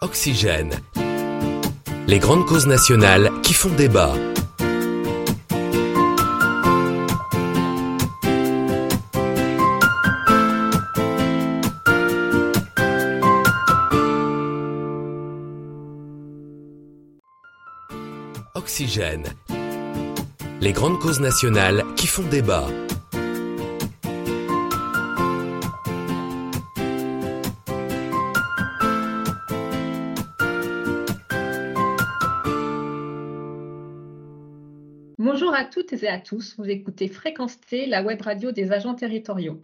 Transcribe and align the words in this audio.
Oxygène. 0.00 0.80
Les 2.06 2.20
grandes 2.20 2.46
causes 2.46 2.68
nationales 2.68 3.30
qui 3.42 3.52
font 3.52 3.70
débat. 3.70 4.14
Oxygène. 18.54 19.24
Les 20.60 20.72
grandes 20.72 21.00
causes 21.00 21.20
nationales 21.20 21.84
qui 21.96 22.06
font 22.06 22.22
débat. 22.22 22.68
Bonjour 35.30 35.54
à 35.54 35.66
toutes 35.66 35.92
et 35.92 36.08
à 36.08 36.18
tous, 36.18 36.56
vous 36.56 36.70
écoutez 36.70 37.06
Fréquence 37.06 37.60
T, 37.60 37.84
la 37.84 38.02
web 38.02 38.22
radio 38.22 38.50
des 38.50 38.72
agents 38.72 38.94
territoriaux. 38.94 39.60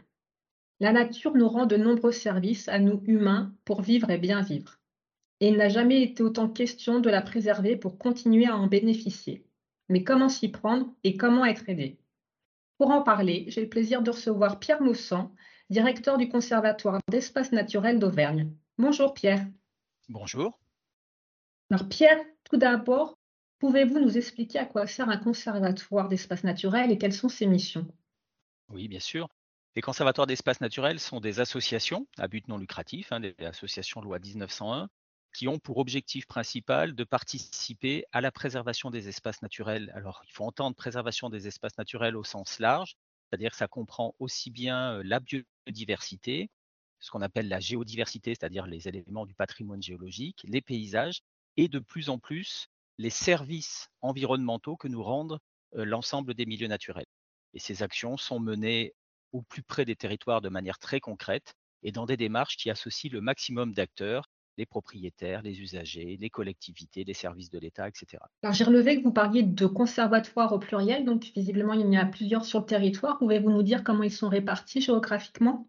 La 0.79 0.93
nature 0.93 1.35
nous 1.35 1.49
rend 1.49 1.65
de 1.65 1.79
nombreux 1.79 2.13
services 2.13 2.69
à 2.69 2.79
nous 2.79 3.03
humains 3.07 3.55
pour 3.65 3.81
vivre 3.81 4.11
et 4.11 4.19
bien 4.19 4.43
vivre. 4.43 4.79
Et 5.41 5.49
il 5.49 5.57
n'a 5.57 5.71
jamais 5.71 6.03
été 6.03 6.23
autant 6.23 6.51
question 6.51 7.01
de 7.01 7.09
la 7.09 7.23
préserver 7.23 7.77
pour 7.77 7.97
continuer 7.97 8.47
à 8.47 8.59
en 8.59 8.67
bénéficier. 8.67 9.47
Mais 9.89 10.05
comment 10.05 10.29
s'y 10.29 10.51
prendre 10.51 10.93
et 11.03 11.17
comment 11.17 11.47
être 11.47 11.67
aidé? 11.67 11.97
Pour 12.77 12.91
en 12.91 13.01
parler, 13.01 13.47
j'ai 13.49 13.63
le 13.63 13.71
plaisir 13.71 14.03
de 14.03 14.11
recevoir 14.11 14.61
Pierre 14.61 14.83
Moussan, 14.83 15.35
directeur 15.71 16.19
du 16.19 16.29
Conservatoire 16.29 16.99
d'espaces 17.11 17.53
naturels 17.53 17.99
d'Auvergne. 17.99 18.51
Bonjour 18.77 19.15
Pierre. 19.15 19.47
Bonjour. 20.11 20.61
Alors 21.71 21.89
Pierre, 21.89 22.21
tout 22.45 22.59
d'abord, 22.59 23.14
Pouvez-vous 23.65 23.99
nous 23.99 24.17
expliquer 24.17 24.61
à 24.61 24.65
quoi 24.65 24.87
sert 24.87 25.09
un 25.09 25.17
conservatoire 25.17 26.09
d'espaces 26.09 26.45
naturels 26.45 26.93
et 26.93 26.99
quelles 26.99 27.13
sont 27.13 27.29
ses 27.29 27.47
missions? 27.47 27.89
Oui, 28.69 28.89
bien 28.89 29.01
sûr. 29.01 29.29
Les 29.77 29.83
conservatoires 29.83 30.27
d'espaces 30.27 30.61
naturels 30.61 31.01
sont 31.01 31.21
des 31.21 31.41
associations 31.41 32.07
à 32.17 32.29
but 32.29 32.47
non 32.49 32.59
lucratif, 32.59 33.11
hein, 33.13 33.21
des 33.21 33.35
associations 33.41 34.01
loi 34.01 34.19
1901, 34.19 34.89
qui 35.35 35.49
ont 35.49 35.59
pour 35.59 35.79
objectif 35.79 36.27
principal 36.27 36.95
de 36.95 37.05
participer 37.05 38.05
à 38.13 38.21
la 38.21 38.31
préservation 38.31 38.91
des 38.91 39.09
espaces 39.09 39.43
naturels. 39.43 39.91
Alors, 39.95 40.23
il 40.29 40.33
faut 40.33 40.45
entendre 40.45 40.77
préservation 40.77 41.29
des 41.29 41.49
espaces 41.49 41.77
naturels 41.77 42.17
au 42.17 42.23
sens 42.25 42.59
large, 42.61 42.95
c'est-à-dire 43.31 43.51
que 43.51 43.57
ça 43.57 43.67
comprend 43.69 44.15
aussi 44.21 44.51
bien 44.51 45.03
la 45.03 45.19
biodiversité, 45.21 46.51
ce 47.01 47.11
qu'on 47.11 47.23
appelle 47.23 47.49
la 47.49 47.61
géodiversité, 47.61 48.31
c'est-à-dire 48.31 48.67
les 48.67 48.87
éléments 48.89 49.27
du 49.27 49.35
patrimoine 49.35 49.83
géologique, 49.83 50.41
les 50.49 50.63
paysages, 50.63 51.21
et 51.57 51.69
de 51.69 51.79
plus 51.81 52.09
en 52.09 52.19
plus 52.19 52.69
les 52.99 53.11
services 53.11 53.89
environnementaux 54.01 54.77
que 54.77 54.89
nous 54.89 55.03
rendent 55.03 55.39
l'ensemble 55.73 56.35
des 56.35 56.47
milieux 56.47 56.69
naturels. 56.69 57.07
Et 57.53 57.59
ces 57.59 57.83
actions 57.83 58.17
sont 58.17 58.41
menées 58.41 58.95
au 59.33 59.43
plus 59.43 59.63
près 59.63 59.85
des 59.85 59.97
territoires 59.97 60.41
de 60.41 60.49
manière 60.49 60.79
très 60.79 61.01
concrète 61.01 61.55
et 61.83 61.93
dans 61.93 62.07
des 62.07 62.17
démarches 62.17 62.57
qui 62.57 62.71
associent 62.71 63.13
le 63.13 63.21
maximum 63.21 63.73
d'acteurs, 63.73 64.29
les 64.57 64.67
propriétaires, 64.67 65.43
les 65.43 65.61
usagers, 65.61 66.17
les 66.21 66.31
collectivités, 66.31 67.05
les 67.05 67.15
services 67.15 67.51
de 67.51 67.59
l'État, 67.59 67.89
etc. 67.89 68.23
Alors 68.43 68.55
j'ai 68.55 68.65
relevé 68.65 68.99
que 68.99 69.03
vous 69.03 69.13
parliez 69.13 69.43
de 69.43 69.67
conservatoires 69.67 70.53
au 70.53 70.59
pluriel, 70.59 71.05
donc 71.05 71.25
visiblement 71.35 71.73
il 71.73 71.81
y 71.81 71.85
en 71.85 72.01
a 72.01 72.07
plusieurs 72.07 72.45
sur 72.45 72.61
le 72.61 72.67
territoire. 72.67 73.19
Pouvez-vous 73.19 73.51
nous 73.51 73.63
dire 73.63 73.83
comment 73.83 74.05
ils 74.05 74.13
sont 74.13 74.29
répartis 74.29 74.81
géographiquement? 74.81 75.69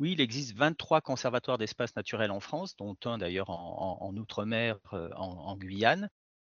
Oui, 0.00 0.12
il 0.12 0.20
existe 0.20 0.56
23 0.56 1.00
conservatoires 1.00 1.56
d'espaces 1.56 1.94
naturels 1.94 2.32
en 2.32 2.40
France, 2.40 2.74
dont 2.76 2.96
un 3.04 3.18
d'ailleurs 3.18 3.48
en, 3.48 4.12
Outre-mer, 4.16 4.78
en, 4.90 5.56
Guyane. 5.56 6.08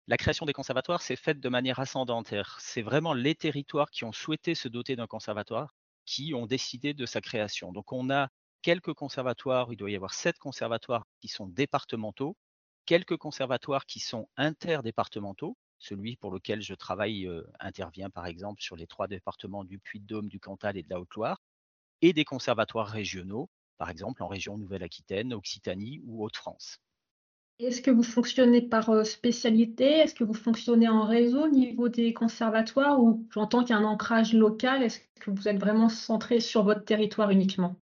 La 0.08 0.18
création 0.18 0.46
des 0.46 0.54
conservatoires 0.54 1.02
s'est 1.02 1.16
faite 1.16 1.40
de 1.40 1.50
manière 1.50 1.80
ascendante. 1.80 2.32
C'est 2.60 2.84
vraiment 2.84 3.14
les 3.14 3.34
territoires 3.34 3.90
qui 3.90 4.04
ont 4.04 4.12
souhaité 4.12 4.54
se 4.54 4.68
doter 4.68 4.96
d'un 4.96 5.08
conservatoire 5.08 5.74
qui 6.06 6.36
ont 6.36 6.46
décidé 6.46 6.94
de 6.94 7.08
sa 7.08 7.22
création. 7.22 7.72
Donc 7.72 7.92
on 7.92 8.12
a 8.12 8.30
quelques 8.62 8.94
conservatoires, 8.94 9.74
il 9.74 9.78
doit 9.78 9.90
y 9.90 9.96
avoir 9.96 10.14
sept 10.14 10.38
conservatoires 10.38 11.08
qui 11.22 11.28
sont 11.28 11.48
départementaux, 11.48 12.38
quelques 12.86 13.18
conservatoires 13.18 13.88
qui 13.88 14.00
sont 14.00 14.30
interdépartementaux. 14.38 15.58
Celui 15.80 16.18
pour 16.18 16.32
lequel 16.32 16.62
je 16.62 16.76
travaille 16.76 17.26
euh, 17.26 17.44
intervient 17.60 18.12
par 18.12 18.28
exemple 18.28 18.62
sur 18.62 18.76
les 18.76 18.86
trois 18.86 19.08
départements 19.08 19.64
du 19.64 19.80
Puy-de-Dôme, 19.80 20.30
du 20.30 20.40
Cantal 20.40 20.78
et 20.78 20.84
de 20.84 20.90
la 20.90 21.00
Haute-Loire, 21.00 21.42
et 22.02 22.14
des 22.14 22.26
conservatoires 22.26 22.88
régionaux, 22.88 23.50
par 23.78 23.90
exemple 23.90 24.22
en 24.22 24.28
région 24.28 24.58
Nouvelle-Aquitaine, 24.60 25.34
Occitanie 25.34 26.02
ou 26.06 26.24
Haute-France. 26.24 26.80
Est-ce 27.58 27.82
que 27.82 27.92
vous 27.92 28.04
fonctionnez 28.04 28.62
par 28.62 28.90
euh, 28.90 29.06
spécialité? 29.06 29.86
Est-ce 29.86 30.14
que 30.14 30.26
vous 30.26 30.34
fonctionnez 30.34 30.90
en 30.90 31.06
réseau 31.06 31.46
au 31.46 31.50
niveau 31.50 31.88
des 31.88 32.14
conservatoires 32.14 33.02
ou 33.02 33.26
j'entends 33.32 33.62
qu'il 33.64 33.70
y 33.70 33.74
a 33.74 33.78
un 33.78 33.86
ancrage 33.86 34.34
local? 34.34 34.84
Est-ce 34.84 35.00
que 35.22 35.32
vous 35.32 35.48
êtes 35.48 35.58
vraiment 35.58 35.88
centré 35.88 36.42
sur 36.42 36.64
votre 36.64 36.84
territoire 36.84 37.30
uniquement? 37.30 37.78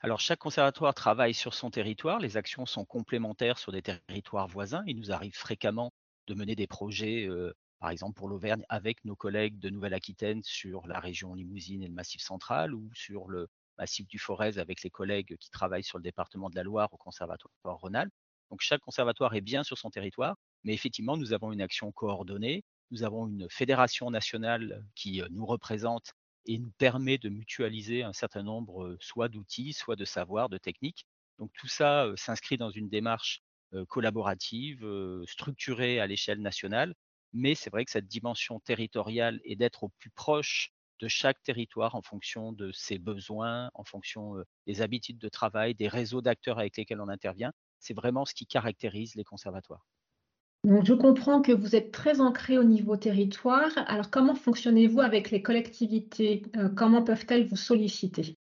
Alors, 0.00 0.18
chaque 0.18 0.38
conservatoire 0.38 0.94
travaille 0.94 1.34
sur 1.34 1.52
son 1.52 1.70
territoire. 1.70 2.20
Les 2.20 2.38
actions 2.38 2.64
sont 2.64 2.86
complémentaires 2.86 3.58
sur 3.58 3.70
des 3.70 3.82
territoires 3.82 4.48
voisins. 4.48 4.82
Il 4.86 4.96
nous 4.96 5.12
arrive 5.12 5.36
fréquemment 5.36 5.92
de 6.26 6.32
mener 6.32 6.54
des 6.56 6.66
projets, 6.66 7.28
euh, 7.28 7.52
par 7.80 7.90
exemple 7.90 8.14
pour 8.14 8.28
l'Auvergne, 8.28 8.64
avec 8.70 9.04
nos 9.04 9.14
collègues 9.14 9.58
de 9.58 9.68
Nouvelle-Aquitaine 9.68 10.42
sur 10.42 10.86
la 10.86 11.00
région 11.00 11.34
Limousine 11.34 11.82
et 11.82 11.88
le 11.88 11.92
Massif 11.92 12.22
central, 12.22 12.72
ou 12.74 12.88
sur 12.94 13.28
le 13.28 13.46
Massif 13.76 14.08
du 14.08 14.18
Forez 14.18 14.56
avec 14.56 14.82
les 14.82 14.90
collègues 14.90 15.36
qui 15.36 15.50
travaillent 15.50 15.84
sur 15.84 15.98
le 15.98 16.02
département 16.02 16.48
de 16.48 16.56
la 16.56 16.62
Loire 16.62 16.88
au 16.92 16.96
Conservatoire 16.96 17.52
Rhône-Alpes. 17.64 18.14
Donc 18.50 18.60
chaque 18.60 18.80
conservatoire 18.80 19.34
est 19.34 19.40
bien 19.40 19.62
sur 19.62 19.78
son 19.78 19.90
territoire, 19.90 20.36
mais 20.64 20.74
effectivement, 20.74 21.16
nous 21.16 21.32
avons 21.32 21.52
une 21.52 21.62
action 21.62 21.92
coordonnée, 21.92 22.64
nous 22.90 23.04
avons 23.04 23.28
une 23.28 23.48
fédération 23.48 24.10
nationale 24.10 24.84
qui 24.96 25.22
nous 25.30 25.46
représente 25.46 26.12
et 26.46 26.58
nous 26.58 26.72
permet 26.78 27.18
de 27.18 27.28
mutualiser 27.28 28.02
un 28.02 28.12
certain 28.12 28.42
nombre 28.42 28.96
soit 29.00 29.28
d'outils, 29.28 29.72
soit 29.72 29.96
de 29.96 30.04
savoirs, 30.04 30.48
de 30.48 30.58
techniques. 30.58 31.06
Donc 31.38 31.52
tout 31.54 31.68
ça 31.68 32.10
s'inscrit 32.16 32.56
dans 32.56 32.70
une 32.70 32.88
démarche 32.88 33.42
collaborative, 33.88 34.84
structurée 35.28 36.00
à 36.00 36.08
l'échelle 36.08 36.40
nationale, 36.40 36.94
mais 37.32 37.54
c'est 37.54 37.70
vrai 37.70 37.84
que 37.84 37.92
cette 37.92 38.08
dimension 38.08 38.58
territoriale 38.58 39.40
est 39.44 39.54
d'être 39.54 39.84
au 39.84 39.90
plus 39.90 40.10
proche 40.10 40.72
de 40.98 41.06
chaque 41.06 41.40
territoire 41.44 41.94
en 41.94 42.02
fonction 42.02 42.52
de 42.52 42.72
ses 42.72 42.98
besoins, 42.98 43.70
en 43.74 43.84
fonction 43.84 44.34
des 44.66 44.82
habitudes 44.82 45.18
de 45.18 45.28
travail, 45.28 45.76
des 45.76 45.88
réseaux 45.88 46.20
d'acteurs 46.20 46.58
avec 46.58 46.76
lesquels 46.76 47.00
on 47.00 47.08
intervient 47.08 47.52
c'est 47.80 47.94
vraiment 47.94 48.24
ce 48.24 48.34
qui 48.34 48.46
caractérise 48.46 49.14
les 49.16 49.24
conservatoires. 49.24 49.86
Donc, 50.64 50.84
je 50.84 50.92
comprends 50.92 51.40
que 51.40 51.52
vous 51.52 51.74
êtes 51.74 51.90
très 51.90 52.20
ancré 52.20 52.58
au 52.58 52.64
niveau 52.64 52.96
territoire. 52.96 53.70
Alors, 53.86 54.10
comment 54.10 54.34
fonctionnez-vous 54.34 55.00
avec 55.00 55.30
les 55.30 55.42
collectivités? 55.42 56.42
Euh, 56.56 56.68
Comment 56.68 57.02
peuvent-elles 57.02 57.48
vous 57.48 57.56
solliciter? 57.56 58.36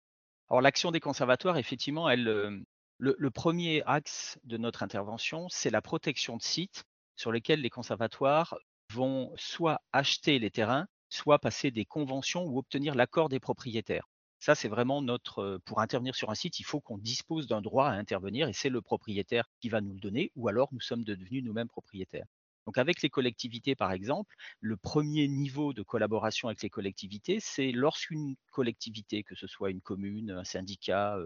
Alors, 0.50 0.61
l'action 0.61 0.91
des 0.91 1.00
conservatoires, 1.00 1.57
effectivement, 1.57 2.09
elle, 2.09 2.27
euh, 2.27 2.59
le, 2.97 3.31
premier 3.31 3.81
axe 3.85 4.38
de 4.44 4.57
notre 4.57 4.83
intervention, 4.83 5.47
c'est 5.50 5.69
la 5.69 5.81
protection 5.81 6.35
de 6.35 6.41
sites 6.41 6.83
sur 7.16 7.31
lesquels 7.31 7.61
les 7.61 7.69
conservatoires 7.69 8.57
vont 8.94 9.31
soit 9.38 9.79
acheter 9.94 10.39
les 10.39 10.51
terrains, 10.51 10.88
soit 11.07 11.39
passer 11.39 11.71
des 11.71 11.85
conventions 11.85 12.44
ou 12.44 12.57
obtenir 12.57 12.95
l'accord 12.95 13.29
des 13.29 13.39
propriétaires. 13.39 14.09
Ça, 14.39 14.55
c'est 14.55 14.69
vraiment 14.69 15.01
notre. 15.01 15.59
Pour 15.66 15.81
intervenir 15.81 16.16
sur 16.16 16.29
un 16.29 16.35
site, 16.35 16.59
il 16.59 16.63
faut 16.63 16.79
qu'on 16.79 16.97
dispose 16.97 17.47
d'un 17.47 17.61
droit 17.61 17.88
à 17.88 17.91
intervenir 17.91 18.47
et 18.47 18.53
c'est 18.53 18.69
le 18.69 18.81
propriétaire 18.81 19.50
qui 19.59 19.69
va 19.69 19.81
nous 19.81 19.94
le 19.94 20.00
donner 20.00 20.31
ou 20.35 20.47
alors 20.47 20.69
nous 20.72 20.79
sommes 20.79 21.03
devenus 21.03 21.44
nous-mêmes 21.44 21.67
propriétaires. 21.67 22.25
Donc 22.66 22.77
avec 22.77 23.01
les 23.01 23.09
collectivités, 23.09 23.75
par 23.75 23.91
exemple, 23.91 24.35
le 24.61 24.77
premier 24.77 25.27
niveau 25.27 25.73
de 25.73 25.81
collaboration 25.81 26.47
avec 26.47 26.61
les 26.61 26.69
collectivités, 26.69 27.39
c'est 27.41 27.72
lorsqu'une 27.72 28.35
collectivité, 28.51 29.23
que 29.23 29.35
ce 29.35 29.47
soit 29.47 29.72
une 29.72 29.81
commune, 29.81 30.31
un 30.31 30.44
syndicat, 30.44 31.17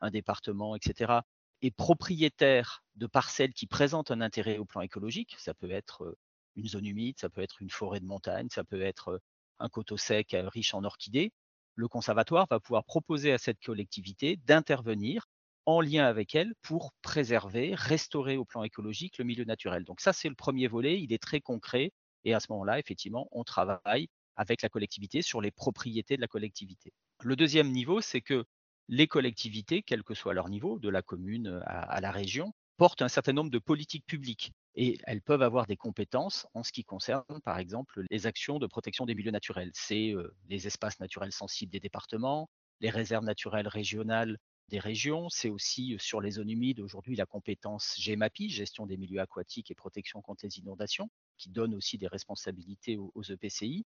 un 0.00 0.10
département, 0.10 0.76
etc., 0.76 1.20
est 1.60 1.70
propriétaire 1.72 2.84
de 2.96 3.06
parcelles 3.06 3.52
qui 3.52 3.66
présentent 3.66 4.10
un 4.10 4.20
intérêt 4.20 4.58
au 4.58 4.64
plan 4.64 4.80
écologique. 4.80 5.36
Ça 5.38 5.54
peut 5.54 5.70
être 5.70 6.16
une 6.56 6.68
zone 6.68 6.86
humide, 6.86 7.18
ça 7.18 7.28
peut 7.28 7.42
être 7.42 7.60
une 7.60 7.70
forêt 7.70 8.00
de 8.00 8.06
montagne, 8.06 8.48
ça 8.50 8.64
peut 8.64 8.82
être 8.82 9.20
un 9.58 9.68
coteau 9.68 9.96
sec 9.96 10.36
riche 10.52 10.74
en 10.74 10.84
orchidées 10.84 11.32
le 11.74 11.88
conservatoire 11.88 12.46
va 12.50 12.60
pouvoir 12.60 12.84
proposer 12.84 13.32
à 13.32 13.38
cette 13.38 13.60
collectivité 13.60 14.36
d'intervenir 14.36 15.26
en 15.66 15.80
lien 15.80 16.04
avec 16.04 16.34
elle 16.34 16.54
pour 16.62 16.92
préserver, 17.02 17.74
restaurer 17.74 18.36
au 18.36 18.44
plan 18.44 18.64
écologique 18.64 19.18
le 19.18 19.24
milieu 19.24 19.44
naturel. 19.44 19.84
Donc 19.84 20.00
ça, 20.00 20.12
c'est 20.12 20.28
le 20.28 20.34
premier 20.34 20.66
volet, 20.66 21.00
il 21.00 21.12
est 21.12 21.22
très 21.22 21.40
concret 21.40 21.92
et 22.24 22.34
à 22.34 22.40
ce 22.40 22.46
moment-là, 22.50 22.78
effectivement, 22.78 23.28
on 23.32 23.44
travaille 23.44 24.08
avec 24.36 24.62
la 24.62 24.68
collectivité 24.68 25.22
sur 25.22 25.40
les 25.40 25.50
propriétés 25.50 26.16
de 26.16 26.20
la 26.20 26.28
collectivité. 26.28 26.92
Le 27.22 27.36
deuxième 27.36 27.70
niveau, 27.70 28.00
c'est 28.00 28.20
que 28.20 28.44
les 28.88 29.06
collectivités, 29.06 29.82
quel 29.82 30.02
que 30.02 30.14
soit 30.14 30.34
leur 30.34 30.48
niveau, 30.48 30.78
de 30.78 30.88
la 30.88 31.02
commune 31.02 31.62
à, 31.66 32.00
la 32.00 32.10
région, 32.10 32.52
portent 32.76 33.02
un 33.02 33.08
certain 33.08 33.32
nombre 33.32 33.50
de 33.50 33.58
politiques 33.58 34.06
publiques 34.06 34.52
et 34.74 34.98
elles 35.04 35.22
peuvent 35.22 35.42
avoir 35.42 35.66
des 35.66 35.76
compétences 35.76 36.46
en 36.54 36.62
ce 36.62 36.72
qui 36.72 36.84
concerne, 36.84 37.24
par 37.44 37.58
exemple, 37.58 38.04
les 38.10 38.26
actions 38.26 38.58
de 38.58 38.66
protection 38.66 39.04
des 39.04 39.14
milieux 39.14 39.30
naturels. 39.30 39.70
C'est 39.74 40.14
les 40.48 40.66
espaces 40.66 40.98
naturels 41.00 41.32
sensibles 41.32 41.72
des 41.72 41.80
départements, 41.80 42.48
les 42.80 42.90
réserves 42.90 43.24
naturelles 43.24 43.68
régionales 43.68 44.38
des 44.68 44.78
régions. 44.78 45.28
C'est 45.28 45.50
aussi 45.50 45.96
sur 45.98 46.20
les 46.20 46.32
zones 46.32 46.50
humides 46.50 46.80
aujourd'hui 46.80 47.16
la 47.16 47.26
compétence 47.26 47.94
GEMAPI, 47.98 48.48
gestion 48.48 48.86
des 48.86 48.96
milieux 48.96 49.20
aquatiques 49.20 49.70
et 49.70 49.74
protection 49.74 50.22
contre 50.22 50.46
les 50.46 50.58
inondations, 50.58 51.10
qui 51.36 51.50
donne 51.50 51.74
aussi 51.74 51.98
des 51.98 52.08
responsabilités 52.08 52.96
aux, 52.96 53.12
aux 53.14 53.22
EPCI. 53.22 53.84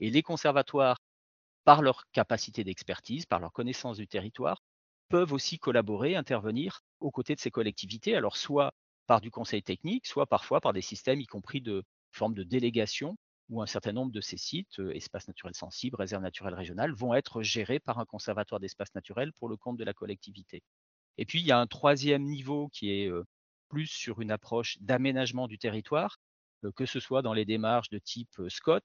Et 0.00 0.10
les 0.10 0.22
conservatoires, 0.22 0.98
par 1.64 1.82
leur 1.82 2.04
capacité 2.12 2.62
d'expertise, 2.62 3.26
par 3.26 3.40
leur 3.40 3.52
connaissance 3.52 3.96
du 3.96 4.06
territoire, 4.06 4.62
peuvent 5.08 5.32
aussi 5.32 5.58
collaborer, 5.58 6.14
intervenir 6.14 6.80
aux 7.00 7.10
côtés 7.10 7.34
de 7.34 7.40
ces 7.40 7.50
collectivités, 7.50 8.14
alors 8.14 8.36
soit 8.36 8.72
par 9.08 9.20
du 9.22 9.30
conseil 9.32 9.62
technique, 9.64 10.06
soit 10.06 10.26
parfois 10.26 10.60
par 10.60 10.74
des 10.74 10.82
systèmes, 10.82 11.20
y 11.20 11.26
compris 11.26 11.62
de 11.62 11.82
forme 12.12 12.34
de 12.34 12.44
délégation, 12.44 13.16
où 13.48 13.62
un 13.62 13.66
certain 13.66 13.92
nombre 13.92 14.12
de 14.12 14.20
ces 14.20 14.36
sites, 14.36 14.78
euh, 14.80 14.94
espaces 14.94 15.26
naturels 15.28 15.54
sensibles, 15.54 15.96
réserves 15.96 16.22
naturelles 16.22 16.54
régionales, 16.54 16.92
vont 16.92 17.14
être 17.14 17.42
gérés 17.42 17.80
par 17.80 17.98
un 17.98 18.04
conservatoire 18.04 18.60
d'espaces 18.60 18.94
naturels 18.94 19.32
pour 19.32 19.48
le 19.48 19.56
compte 19.56 19.78
de 19.78 19.84
la 19.84 19.94
collectivité. 19.94 20.62
Et 21.18 21.26
puis, 21.26 21.40
il 21.40 21.46
y 21.46 21.52
a 21.52 21.58
un 21.58 21.66
troisième 21.66 22.24
niveau 22.24 22.68
qui 22.68 22.92
est 22.92 23.08
euh, 23.08 23.24
plus 23.68 23.86
sur 23.86 24.20
une 24.20 24.30
approche 24.30 24.76
d'aménagement 24.80 25.48
du 25.48 25.58
territoire, 25.58 26.18
euh, 26.64 26.72
que 26.72 26.86
ce 26.86 27.00
soit 27.00 27.22
dans 27.22 27.32
les 27.34 27.46
démarches 27.46 27.90
de 27.90 27.98
type 27.98 28.40
SCOT, 28.48 28.80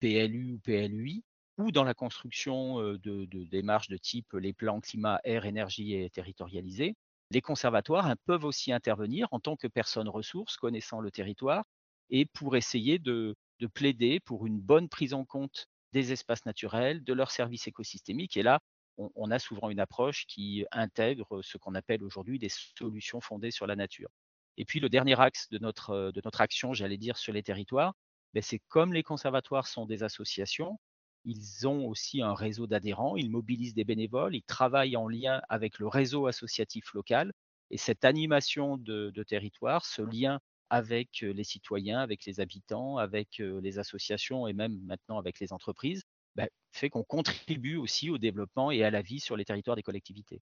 PLU 0.00 0.54
ou 0.54 0.58
PLUI, 0.58 1.22
ou 1.58 1.70
dans 1.72 1.84
la 1.84 1.94
construction 1.94 2.78
de, 2.80 3.24
démarches 3.46 3.88
de 3.88 3.96
type 3.96 4.32
les 4.34 4.52
plans 4.52 4.80
climat, 4.80 5.20
air, 5.24 5.44
énergie 5.44 5.94
et 5.94 6.08
territorialisés. 6.10 6.94
Les 7.30 7.42
conservatoires 7.42 8.06
hein, 8.06 8.16
peuvent 8.24 8.44
aussi 8.44 8.72
intervenir 8.72 9.28
en 9.32 9.40
tant 9.40 9.56
que 9.56 9.66
personnes 9.66 10.08
ressources 10.08 10.56
connaissant 10.56 11.00
le 11.00 11.10
territoire 11.10 11.64
et 12.10 12.24
pour 12.24 12.56
essayer 12.56 12.98
de, 12.98 13.36
plaider 13.74 14.20
pour 14.20 14.46
une 14.46 14.60
bonne 14.60 14.88
prise 14.88 15.14
en 15.14 15.24
compte 15.24 15.66
des 15.92 16.12
espaces 16.12 16.46
naturels, 16.46 17.02
de 17.04 17.12
leurs 17.12 17.30
services 17.30 17.66
écosystémiques. 17.66 18.36
Et 18.36 18.42
là, 18.42 18.60
on, 18.96 19.30
a 19.30 19.38
souvent 19.38 19.70
une 19.70 19.80
approche 19.80 20.26
qui 20.26 20.64
intègre 20.72 21.42
ce 21.42 21.58
qu'on 21.58 21.74
appelle 21.74 22.02
aujourd'hui 22.02 22.38
des 22.38 22.48
solutions 22.48 23.20
fondées 23.20 23.50
sur 23.50 23.66
la 23.66 23.76
nature. 23.76 24.10
Et 24.56 24.64
puis 24.64 24.80
le 24.80 24.88
dernier 24.88 25.20
axe 25.20 25.48
de 25.50 25.58
notre, 25.58 26.10
de 26.12 26.20
notre 26.24 26.40
action, 26.40 26.72
j'allais 26.72 26.96
dire, 26.96 27.16
sur 27.16 27.32
les 27.32 27.42
territoires, 27.42 27.94
ben, 28.34 28.42
c'est 28.42 28.60
comme 28.68 28.92
les 28.92 29.02
conservatoires 29.02 29.66
sont 29.66 29.86
des 29.86 30.02
associations, 30.02 30.78
ils 31.24 31.66
ont 31.66 31.86
aussi 31.86 32.22
un 32.22 32.34
réseau 32.34 32.66
d'adhérents, 32.66 33.16
ils 33.16 33.30
mobilisent 33.30 33.74
des 33.74 33.84
bénévoles, 33.84 34.34
ils 34.34 34.42
travaillent 34.42 34.96
en 34.96 35.08
lien 35.08 35.40
avec 35.48 35.78
le 35.78 35.88
réseau 35.88 36.26
associatif 36.26 36.92
local. 36.94 37.32
Et 37.70 37.76
cette 37.76 38.04
animation 38.04 38.76
de, 38.78 39.22
territoire, 39.24 39.84
ce 39.84 40.02
lien 40.02 40.40
avec 40.70 41.20
les 41.20 41.44
citoyens, 41.44 42.00
avec 42.00 42.24
les 42.24 42.40
habitants, 42.40 42.98
avec 42.98 43.38
les 43.38 43.78
associations 43.78 44.46
et 44.46 44.52
même 44.52 44.78
maintenant 44.82 45.18
avec 45.18 45.40
les 45.40 45.52
entreprises, 45.52 46.02
bah, 46.34 46.46
fait 46.72 46.90
qu'on 46.90 47.04
contribue 47.04 47.76
aussi 47.76 48.10
au 48.10 48.18
développement 48.18 48.70
et 48.70 48.84
à 48.84 48.90
la 48.90 49.02
vie 49.02 49.20
sur 49.20 49.36
les 49.36 49.44
territoires 49.44 49.76
des 49.76 49.82
collectivités. 49.82 50.40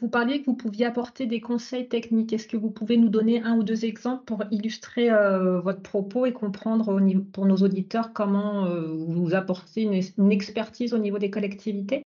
Vous 0.00 0.08
parliez 0.08 0.40
que 0.40 0.46
vous 0.46 0.56
pouviez 0.56 0.86
apporter 0.86 1.26
des 1.26 1.40
conseils 1.40 1.86
techniques. 1.86 2.32
Est-ce 2.32 2.48
que 2.48 2.56
vous 2.56 2.70
pouvez 2.70 2.96
nous 2.96 3.10
donner 3.10 3.42
un 3.42 3.56
ou 3.56 3.62
deux 3.62 3.84
exemples 3.84 4.24
pour 4.24 4.44
illustrer 4.50 5.10
euh, 5.10 5.60
votre 5.60 5.82
propos 5.82 6.24
et 6.24 6.32
comprendre 6.32 6.98
pour 7.32 7.44
nos 7.44 7.56
auditeurs 7.56 8.14
comment 8.14 8.64
euh, 8.64 8.94
vous 8.94 9.34
apportez 9.34 9.82
une, 9.82 10.32
expertise 10.32 10.94
au 10.94 10.98
niveau 10.98 11.18
des 11.18 11.30
collectivités? 11.30 12.02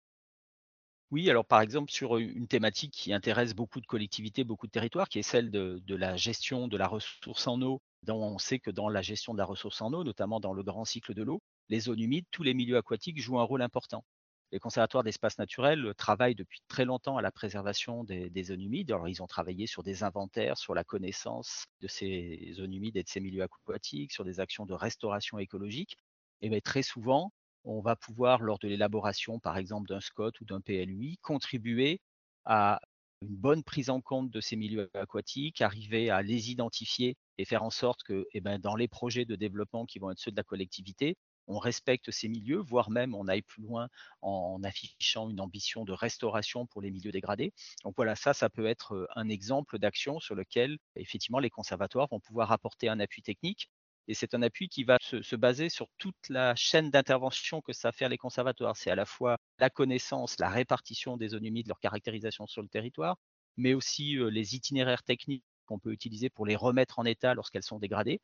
Oui, 1.12 1.30
alors 1.30 1.44
par 1.44 1.60
exemple 1.60 1.92
sur 1.92 2.16
une 2.16 2.48
thématique 2.48 2.92
qui 2.92 3.12
intéresse 3.12 3.54
beaucoup 3.54 3.80
de 3.80 3.86
collectivités, 3.86 4.42
beaucoup 4.42 4.66
de 4.66 4.72
territoires, 4.72 5.08
qui 5.08 5.20
est 5.20 5.22
celle 5.22 5.52
de 5.52 5.94
la 5.94 6.16
gestion 6.16 6.66
de 6.66 6.76
la 6.76 6.88
ressource 6.88 7.46
en 7.46 7.62
eau, 7.62 7.80
dont 8.02 8.20
on 8.20 8.38
sait 8.38 8.58
que 8.58 8.72
dans 8.72 8.88
la 8.88 9.02
gestion 9.02 9.34
de 9.34 9.38
la 9.38 9.44
ressource 9.44 9.80
en 9.80 9.92
eau, 9.92 10.02
notamment 10.02 10.40
dans 10.40 10.52
le 10.52 10.64
grand 10.64 10.84
cycle 10.84 11.14
de 11.14 11.22
l'eau, 11.22 11.40
les 11.68 11.78
zones 11.78 12.00
humides, 12.00 12.26
tous 12.32 12.42
les 12.42 12.54
milieux 12.54 12.76
aquatiques 12.76 13.20
jouent 13.20 13.38
un 13.38 13.44
rôle 13.44 13.62
important 13.62 14.04
les 14.54 14.60
conservatoires 14.60 15.02
d'espaces 15.02 15.38
naturels 15.38 15.94
travaillent 15.96 16.36
depuis 16.36 16.60
très 16.68 16.84
longtemps 16.84 17.16
à 17.16 17.22
la 17.22 17.32
préservation 17.32 18.04
des, 18.04 18.42
zones 18.44 18.62
humides. 18.62 18.92
Alors, 18.92 19.08
ils 19.08 19.20
ont 19.20 19.26
travaillé 19.26 19.66
sur 19.66 19.82
des 19.82 20.04
inventaires, 20.04 20.56
sur 20.58 20.74
la 20.74 20.84
connaissance 20.84 21.66
de 21.80 21.88
ces 21.88 22.52
zones 22.52 22.72
humides 22.72 22.96
et 22.96 23.02
de 23.02 23.08
ces 23.08 23.18
milieux 23.18 23.42
aquatiques, 23.42 24.12
sur 24.12 24.24
des 24.24 24.38
actions 24.38 24.64
de 24.64 24.72
restauration 24.72 25.40
écologique. 25.40 25.96
Et 26.40 26.50
bien, 26.50 26.60
très 26.60 26.82
souvent, 26.82 27.32
on 27.64 27.80
va 27.80 27.96
pouvoir, 27.96 28.42
lors 28.42 28.60
de 28.60 28.68
l'élaboration, 28.68 29.40
par 29.40 29.56
exemple, 29.56 29.88
d'un 29.88 29.98
SCOT 29.98 30.30
ou 30.40 30.44
d'un 30.44 30.60
PLUI, 30.60 31.18
contribuer 31.20 32.00
à 32.44 32.80
une 33.22 33.34
bonne 33.34 33.64
prise 33.64 33.90
en 33.90 34.00
compte 34.00 34.30
de 34.30 34.40
ces 34.40 34.54
milieux 34.54 34.88
aquatiques, 34.94 35.62
arriver 35.62 36.10
à 36.10 36.22
les 36.22 36.52
identifier 36.52 37.16
et 37.38 37.44
faire 37.44 37.64
en 37.64 37.70
sorte 37.70 38.04
que 38.04 38.28
eh 38.32 38.40
ben, 38.40 38.60
dans 38.60 38.76
les 38.76 38.86
projets 38.86 39.24
de 39.24 39.34
développement 39.34 39.84
qui 39.84 39.98
vont 39.98 40.12
être 40.12 40.20
ceux 40.20 40.30
de 40.30 40.36
la 40.36 40.44
collectivité, 40.44 41.16
on 41.46 41.58
respecte 41.58 42.10
ces 42.10 42.28
milieux, 42.28 42.60
voire 42.60 42.90
même 42.90 43.14
on 43.14 43.28
aille 43.28 43.42
plus 43.42 43.62
loin 43.62 43.88
en 44.22 44.62
affichant 44.64 45.28
une 45.30 45.40
ambition 45.40 45.84
de 45.84 45.92
restauration 45.92 46.66
pour 46.66 46.82
les 46.82 46.90
milieux 46.90 47.12
dégradés. 47.12 47.52
Donc 47.84 47.94
voilà, 47.96 48.16
ça, 48.16 48.34
ça 48.34 48.50
peut 48.50 48.66
être 48.66 49.08
un 49.14 49.28
exemple 49.28 49.78
d'action 49.78 50.20
sur 50.20 50.34
lequel 50.34 50.78
effectivement 50.96 51.38
les 51.38 51.50
conservatoires 51.50 52.08
vont 52.08 52.20
pouvoir 52.20 52.52
apporter 52.52 52.88
un 52.88 53.00
appui 53.00 53.22
technique. 53.22 53.68
Et 54.06 54.14
c'est 54.14 54.34
un 54.34 54.42
appui 54.42 54.68
qui 54.68 54.84
va 54.84 54.98
se, 55.00 55.36
baser 55.36 55.70
sur 55.70 55.88
toute 55.96 56.28
la 56.28 56.54
chaîne 56.54 56.90
d'intervention 56.90 57.62
que 57.62 57.72
ça 57.72 57.90
faire 57.90 58.10
les 58.10 58.18
conservatoires. 58.18 58.76
C'est 58.76 58.90
à 58.90 58.94
la 58.94 59.06
fois 59.06 59.38
la 59.58 59.70
connaissance, 59.70 60.38
la 60.38 60.50
répartition 60.50 61.16
des 61.16 61.28
zones 61.28 61.46
humides, 61.46 61.68
leur 61.68 61.80
caractérisation 61.80 62.46
sur 62.46 62.60
le 62.60 62.68
territoire, 62.68 63.16
mais 63.56 63.72
aussi 63.72 64.16
les 64.30 64.54
itinéraires 64.56 65.02
techniques 65.02 65.44
qu'on 65.64 65.78
peut 65.78 65.92
utiliser 65.92 66.28
pour 66.28 66.44
les 66.44 66.56
remettre 66.56 66.98
en 66.98 67.06
état 67.06 67.32
lorsqu'elles 67.34 67.62
sont 67.62 67.78
dégradées, 67.78 68.20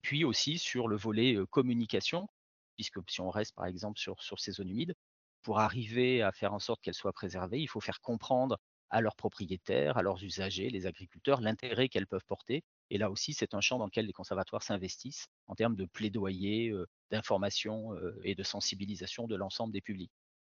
puis 0.00 0.24
aussi 0.24 0.58
sur 0.58 0.88
le 0.88 0.96
volet 0.96 1.36
communication, 1.50 2.28
puisque 2.78 3.00
si 3.10 3.20
on 3.20 3.28
reste 3.28 3.56
par 3.56 3.66
exemple 3.66 3.98
sur, 3.98 4.16
ces 4.38 4.52
zones 4.52 4.70
humides, 4.70 4.94
pour 5.42 5.58
arriver 5.58 6.22
à 6.22 6.30
faire 6.30 6.54
en 6.54 6.60
sorte 6.60 6.80
qu'elles 6.80 6.94
soient 6.94 7.12
préservées, 7.12 7.60
il 7.60 7.66
faut 7.66 7.80
faire 7.80 8.00
comprendre 8.00 8.56
à 8.90 9.00
leurs 9.00 9.16
propriétaires, 9.16 9.98
à 9.98 10.02
leurs 10.02 10.22
usagers, 10.22 10.70
les 10.70 10.86
agriculteurs, 10.86 11.40
l'intérêt 11.40 11.88
qu'elles 11.88 12.06
peuvent 12.06 12.24
porter. 12.24 12.62
Et 12.90 12.98
là 12.98 13.10
aussi, 13.10 13.34
c'est 13.34 13.52
un 13.52 13.60
champ 13.60 13.78
dans 13.78 13.86
lequel 13.86 14.06
les 14.06 14.12
conservatoires 14.12 14.62
s'investissent 14.62 15.26
en 15.48 15.56
termes 15.56 15.74
de 15.74 15.86
plaidoyer, 15.86 16.70
euh, 16.70 16.86
d'information 17.10 17.94
euh, 17.94 18.18
et 18.22 18.36
de 18.36 18.42
sensibilisation 18.44 19.26
de 19.26 19.34
l'ensemble 19.34 19.72
des 19.72 19.80
publics. 19.80 20.12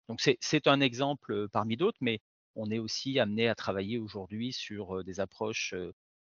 Donc 0.07 0.21
c'est 0.21 0.67
un 0.67 0.79
exemple 0.79 1.33
euh, 1.33 1.47
parmi 1.51 1.75
d'autres, 1.75 1.99
mais 1.99 2.19
on 2.55 2.71
est 2.71 2.79
aussi 2.79 3.19
amené 3.19 3.49
à 3.49 3.55
travailler 3.55 3.97
aujourd'hui 3.97 4.53
sur 4.53 5.03
des 5.03 5.19
approches, 5.19 5.73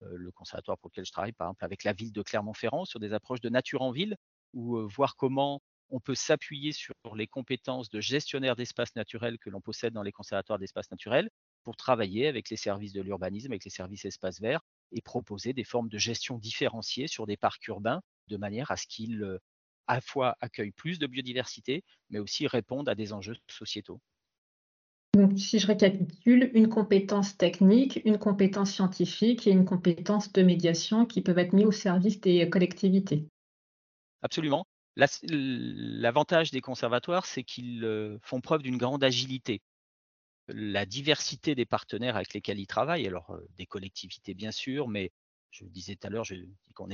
le 0.01 0.31
conservatoire 0.31 0.79
pour 0.79 0.89
lequel 0.89 1.05
je 1.05 1.11
travaille, 1.11 1.33
par 1.33 1.49
exemple, 1.49 1.65
avec 1.65 1.83
la 1.85 1.93
ville 1.93 2.13
de 2.13 2.23
Clermont-Ferrand, 2.23 2.85
sur 2.85 3.01
des 3.01 3.13
approches 3.13 3.41
de 3.41 3.49
nature 3.49 3.83
en 3.83 3.91
ville, 3.91 4.17
ou 4.53 4.87
voir 4.89 5.17
comment 5.17 5.61
on 5.93 6.01
peut 6.01 6.15
s'appuyer 6.17 6.73
sur 6.73 6.95
les 7.15 7.29
compétences 7.29 7.89
de 7.91 8.01
gestionnaire 8.01 8.57
d'espaces 8.57 8.97
naturels 8.97 9.39
que 9.39 9.51
l'on 9.51 9.61
possède 9.61 9.93
dans 9.93 10.03
les 10.03 10.11
conservatoires 10.11 10.59
d'espaces 10.59 10.91
naturels 10.91 11.31
pour 11.63 11.77
travailler 11.77 12.27
avec 12.27 12.51
les 12.51 12.57
services 12.57 12.93
de 12.93 13.03
l'urbanisme, 13.03 13.53
avec 13.53 13.65
les 13.65 13.71
services 13.71 14.05
espaces 14.05 14.41
verts 14.41 14.63
et 14.91 15.03
proposer 15.03 15.53
des 15.53 15.65
formes 15.65 15.89
de 15.89 15.99
gestion 15.99 16.39
différenciées 16.39 17.07
sur 17.07 17.27
des 17.27 17.37
parcs 17.37 17.67
urbains 17.69 18.01
de 18.29 18.37
manière 18.37 18.71
à 18.73 18.77
ce 18.77 18.87
qu'ils 18.89 19.23
euh, 19.23 19.39
à 19.87 19.95
la 19.97 20.01
fois 20.01 20.37
accueillent 20.41 20.73
plus 20.73 20.99
de 20.99 21.07
biodiversité, 21.07 21.85
mais 22.11 22.19
aussi 22.19 22.47
répondent 22.49 22.89
à 22.89 22.95
des 22.95 23.13
enjeux 23.13 23.37
sociétaux. 23.49 24.01
Donc, 25.15 25.39
si 25.39 25.59
je 25.59 25.67
récapitule, 25.67 26.51
une 26.53 26.69
compétence 26.69 27.39
technique, 27.39 28.03
une 28.05 28.19
compétence 28.19 28.73
scientifique 28.73 29.47
et 29.47 29.51
une 29.51 29.65
compétence 29.65 30.33
de 30.33 30.43
médiation 30.43 31.07
qui 31.07 31.23
peuvent 31.23 31.39
être 31.39 31.55
mis 31.55 31.65
au 31.65 31.73
service 31.73 32.21
des 32.21 32.49
collectivités. 32.51 33.27
Absolument. 34.23 34.65
L'avantage 34.97 36.51
des 36.51 36.61
conservatoires, 36.61 37.25
c'est 37.25 37.45
qu'ils 37.45 37.85
euh, 37.85 38.19
font 38.23 38.41
preuve 38.41 38.63
d'une 38.63 38.77
grande 38.77 39.03
agilité. 39.03 39.63
La 40.49 40.85
diversité 40.85 41.55
des 41.55 41.65
partenaires 41.65 42.17
avec 42.17 42.35
lesquels 42.35 42.59
ils 42.59 42.67
travaillent, 42.67 43.07
alors 43.07 43.31
euh, 43.31 43.47
des 43.57 43.65
collectivités 43.65 44.35
bien 44.35 44.51
sûr, 44.51 44.89
mais 44.89 45.11
je 45.51 45.65
disais 45.65 45.97
tout 45.97 46.07
à 46.07 46.11
l'heure, 46.11 46.25
qu'on 46.75 46.89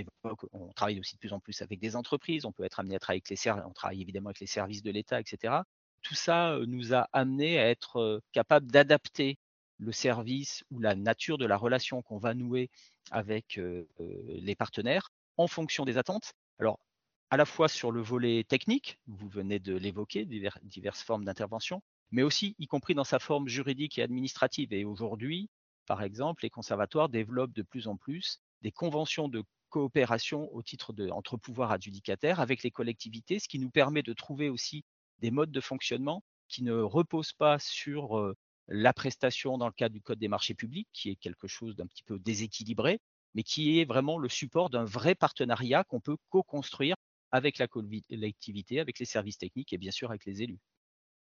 on 0.53 0.73
travaille 0.73 1.01
aussi 1.01 1.15
de 1.15 1.19
plus 1.19 1.33
en 1.33 1.41
plus 1.41 1.61
avec 1.63 1.81
des 1.81 1.97
entreprises, 1.97 2.45
on 2.45 2.53
peut 2.53 2.65
être 2.65 2.79
amené 2.81 2.95
à 2.97 2.99
travailler 2.99 3.19
avec 3.19 3.31
les 3.31 3.37
services, 3.37 3.65
on 3.67 3.73
travaille 3.73 4.01
évidemment 4.01 4.29
avec 4.29 4.41
les 4.41 4.47
services 4.47 4.83
de 4.83 4.91
l'État, 4.91 5.21
etc. 5.21 5.55
Tout 6.03 6.15
ça 6.15 6.53
euh, 6.53 6.67
nous 6.67 6.95
a 6.95 7.09
amené 7.13 7.59
à 7.59 7.69
être 7.69 8.23
capable 8.33 8.71
d'adapter 8.71 9.39
le 9.79 9.93
service 9.93 10.65
ou 10.71 10.81
la 10.81 10.95
nature 10.95 11.39
de 11.39 11.47
la 11.47 11.57
relation 11.57 12.03
qu'on 12.03 12.19
va 12.19 12.35
nouer 12.35 12.69
avec 13.13 13.61
les 14.01 14.57
partenaires 14.57 15.13
en 15.37 15.47
fonction 15.47 15.85
des 15.85 15.99
attentes. 15.99 16.33
Alors, 16.59 16.81
à 17.31 17.37
la 17.37 17.45
fois 17.45 17.69
sur 17.69 17.93
le 17.93 18.01
volet 18.01 18.45
technique, 18.45 18.99
vous 19.07 19.29
venez 19.29 19.59
de 19.59 19.77
l'évoquer, 19.77 20.27
diverses 20.63 21.03
formes 21.03 21.25
d'intervention, 21.25 21.83
mais 22.11 22.23
aussi 22.23 22.57
y 22.59 22.67
compris 22.67 22.95
dans 22.95 23.05
sa 23.05 23.19
forme 23.19 23.49
juridique 23.49 23.99
et 23.99 24.03
administrative. 24.03 24.73
Et 24.73 24.85
aujourd'hui, 24.85 25.51
par 25.87 26.03
exemple, 26.03 26.45
les 26.45 26.51
conservatoires 26.51 27.09
développent 27.09 27.53
de 27.53 27.63
plus 27.63 27.87
en 27.87 27.97
plus 27.97 28.41
des 28.63 28.73
conventions 28.73 29.29
de 29.29 29.45
coopération 29.69 30.53
au 30.55 30.63
titre 30.63 30.95
de 30.95 31.11
entre 31.11 31.37
pouvoirs 31.37 31.71
adjudicataires 31.71 32.41
avec 32.41 32.63
les 32.63 32.71
collectivités, 32.71 33.39
ce 33.39 33.49
qui 33.49 33.59
nous 33.59 33.71
permet 33.71 34.03
de 34.03 34.15
trouver 34.15 34.49
aussi 34.49 34.85
des 35.19 35.31
modes 35.31 35.53
de 35.53 35.61
fonctionnement 35.61 36.23
qui 36.49 36.63
ne 36.63 36.81
reposent 36.81 37.35
pas 37.35 37.59
sur 37.59 38.19
euh, 38.19 38.35
la 38.69 38.95
prestation 38.95 39.59
dans 39.59 39.67
le 39.67 39.73
cadre 39.73 39.95
du 39.95 40.01
Code 40.01 40.19
des 40.19 40.29
marchés 40.29 40.55
publics, 40.55 40.89
qui 40.95 41.11
est 41.11 41.17
quelque 41.17 41.47
chose 41.47 41.77
d'un 41.77 41.87
petit 41.87 42.03
peu 42.03 42.19
déséquilibré, 42.19 43.01
mais 43.35 43.43
qui 43.43 43.79
est 43.79 43.85
vraiment 43.85 44.17
le 44.17 44.31
support 44.31 44.71
d'un 44.71 44.85
vrai 44.85 45.15
partenariat 45.15 45.85
qu'on 45.85 46.01
peut 46.01 46.17
co-construire 46.31 46.97
avec 47.33 47.59
la 47.59 47.67
collectivité, 47.67 48.81
avec 48.81 48.99
les 48.99 49.05
services 49.05 49.39
techniques 49.39 49.73
et 49.73 49.79
bien 49.79 49.91
sûr 49.91 50.11
avec 50.11 50.25
les 50.25 50.43
élus. 50.43 50.59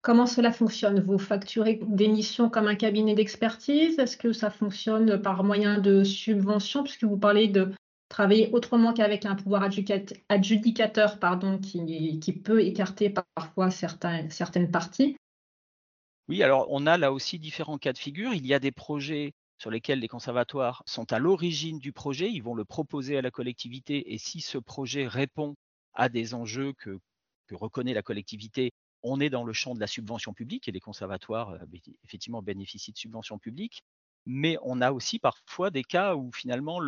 comment 0.00 0.26
cela 0.26 0.52
fonctionne? 0.52 1.00
Vous 1.00 1.18
facturez 1.18 1.80
des 1.86 2.08
missions 2.08 2.48
comme 2.48 2.66
un 2.66 2.76
cabinet 2.76 3.14
d'expertise? 3.14 3.98
Est-ce 3.98 4.16
que 4.16 4.32
ça 4.32 4.50
fonctionne 4.50 5.20
par 5.20 5.44
moyen 5.44 5.78
de 5.78 6.04
subventions? 6.04 6.82
Puisque 6.82 7.04
vous 7.04 7.18
parlez 7.18 7.48
de 7.48 7.72
travailler 8.08 8.48
autrement 8.52 8.94
qu'avec 8.94 9.26
un 9.26 9.34
pouvoir 9.34 9.68
adjudicateur 10.30 11.18
pardon, 11.18 11.58
qui, 11.58 12.18
qui 12.20 12.32
peut 12.32 12.62
écarter 12.62 13.12
parfois 13.36 13.70
certains, 13.70 14.30
certaines 14.30 14.70
parties. 14.70 15.16
Oui, 16.28 16.42
alors 16.42 16.66
on 16.70 16.86
a 16.86 16.96
là 16.96 17.12
aussi 17.12 17.38
différents 17.38 17.78
cas 17.78 17.92
de 17.92 17.98
figure. 17.98 18.32
Il 18.32 18.46
y 18.46 18.54
a 18.54 18.58
des 18.58 18.72
projets 18.72 19.32
sur 19.58 19.70
lesquels 19.70 19.98
les 19.98 20.08
conservatoires 20.08 20.82
sont 20.86 21.12
à 21.12 21.18
l'origine 21.18 21.80
du 21.80 21.92
projet, 21.92 22.30
ils 22.30 22.42
vont 22.42 22.54
le 22.54 22.64
proposer 22.64 23.18
à 23.18 23.22
la 23.22 23.30
collectivité 23.30 24.14
et 24.14 24.18
si 24.18 24.40
ce 24.40 24.56
projet 24.56 25.06
répond 25.06 25.54
à 25.98 26.08
des 26.08 26.32
enjeux 26.32 26.72
que, 26.72 26.98
reconnaît 27.50 27.92
la 27.92 28.02
collectivité, 28.02 28.72
on 29.02 29.20
est 29.20 29.30
dans 29.30 29.44
le 29.44 29.52
champ 29.52 29.74
de 29.74 29.80
la 29.80 29.86
subvention 29.86 30.32
publique 30.32 30.68
et 30.68 30.72
les 30.72 30.80
conservatoires 30.80 31.50
euh, 31.50 31.58
effectivement 32.04 32.40
bénéficient 32.40 32.92
de 32.92 32.98
subventions 32.98 33.38
publiques. 33.38 33.82
Mais 34.24 34.56
on 34.62 34.80
a 34.80 34.92
aussi 34.92 35.18
parfois 35.18 35.70
des 35.70 35.84
cas 35.84 36.14
où 36.14 36.30
finalement 36.32 36.80